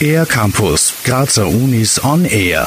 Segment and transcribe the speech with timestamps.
[0.00, 2.66] Air Campus, Grazer Unis on Air.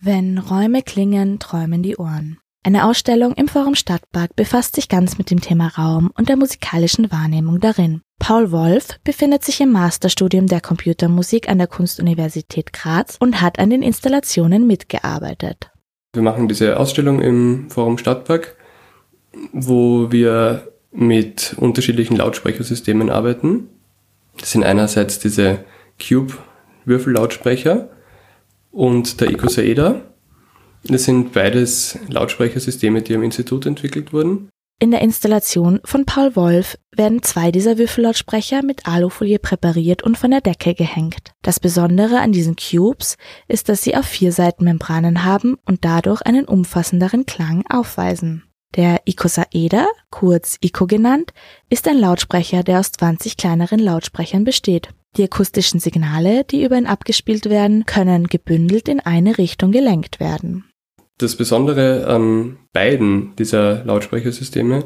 [0.00, 2.38] Wenn Räume klingen, träumen die Ohren.
[2.64, 7.10] Eine Ausstellung im Forum Stadtpark befasst sich ganz mit dem Thema Raum und der musikalischen
[7.10, 8.02] Wahrnehmung darin.
[8.18, 13.70] Paul Wolf befindet sich im Masterstudium der Computermusik an der Kunstuniversität Graz und hat an
[13.70, 15.70] den Installationen mitgearbeitet.
[16.12, 18.56] Wir machen diese Ausstellung im Forum Stadtpark,
[19.52, 23.68] wo wir mit unterschiedlichen Lautsprechersystemen arbeiten.
[24.36, 25.64] Das sind einerseits diese
[26.02, 27.88] Cube-Würfellautsprecher
[28.72, 30.02] und der Icosaeda.
[30.84, 34.48] Das sind beides Lautsprechersysteme, die am Institut entwickelt wurden.
[34.80, 40.32] In der Installation von Paul Wolf werden zwei dieser Würfellautsprecher mit Alufolie präpariert und von
[40.32, 41.32] der Decke gehängt.
[41.42, 46.22] Das Besondere an diesen Cubes ist, dass sie auf vier Seiten Membranen haben und dadurch
[46.22, 48.47] einen umfassenderen Klang aufweisen.
[48.76, 51.32] Der Icosaeder, kurz Ico genannt,
[51.70, 54.90] ist ein Lautsprecher, der aus 20 kleineren Lautsprechern besteht.
[55.16, 60.64] Die akustischen Signale, die über ihn abgespielt werden, können gebündelt in eine Richtung gelenkt werden.
[61.16, 64.84] Das Besondere an beiden dieser Lautsprechersysteme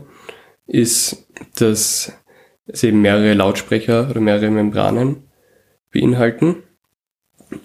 [0.67, 2.12] ist, dass
[2.67, 5.28] sie eben mehrere Lautsprecher oder mehrere Membranen
[5.93, 6.62] beinhalten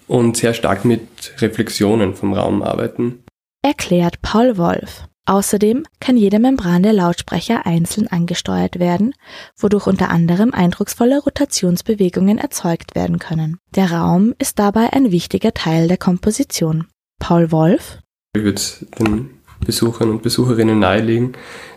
[0.08, 3.24] und sehr stark mit Reflexionen vom Raum arbeiten.
[3.62, 5.08] Erklärt Paul Wolf.
[5.28, 9.14] Außerdem kann jede Membran der Lautsprecher einzeln angesteuert werden,
[9.58, 13.60] wodurch unter anderem eindrucksvolle Rotationsbewegungen erzeugt werden können.
[13.76, 16.88] Der Raum ist dabei ein wichtiger Teil der Komposition.
[17.20, 18.00] Paul Wolf.
[18.38, 18.62] Ich würde
[19.00, 19.30] den
[19.66, 21.34] Besuchern und Besucherinnen nahelegen,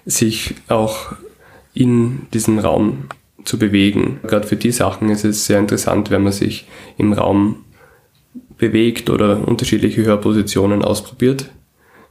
[0.07, 1.13] sich auch
[1.75, 3.09] in diesen Raum
[3.45, 4.21] zu bewegen.
[4.23, 7.65] Gerade für die Sachen ist es sehr interessant, wenn man sich im Raum
[8.59, 11.51] bewegt oder unterschiedliche Hörpositionen ausprobiert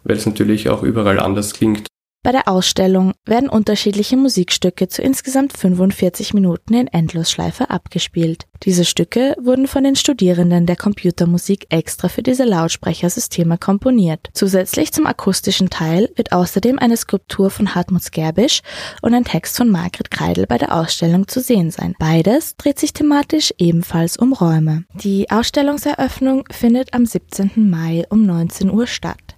[0.04, 1.90] weil es natürlich auch überall anders klingt.
[2.22, 8.44] Bei der Ausstellung werden unterschiedliche Musikstücke zu insgesamt 45 Minuten in Endlosschleife abgespielt.
[8.64, 14.28] Diese Stücke wurden von den Studierenden der Computermusik extra für diese Lautsprechersysteme komponiert.
[14.34, 18.64] Zusätzlich zum akustischen Teil wird außerdem eine Skulptur von Hartmut Skerbisch
[19.02, 21.96] und ein Text von Margret Kreidel bei der Ausstellung zu sehen sein.
[22.00, 24.84] Beides dreht sich thematisch ebenfalls um Räume.
[24.94, 27.70] Die Ausstellungseröffnung findet am 17.
[27.70, 29.29] Mai um 19 Uhr statt.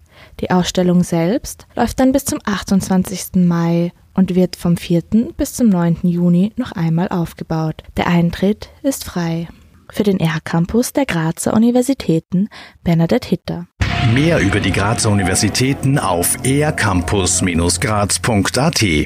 [0.42, 3.36] Die Ausstellung selbst läuft dann bis zum 28.
[3.36, 5.04] Mai und wird vom 4.
[5.38, 6.00] bis zum 9.
[6.04, 7.84] Juni noch einmal aufgebaut.
[7.96, 9.48] Der Eintritt ist frei.
[9.90, 12.50] Für den R-Campus der Grazer Universitäten
[12.84, 13.68] Bernadette Hitter.
[14.14, 19.06] Mehr über die Grazer Universitäten auf ercampus-graz.at